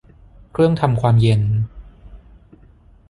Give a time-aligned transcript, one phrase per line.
[0.53, 1.41] เครื่องทำความเย็น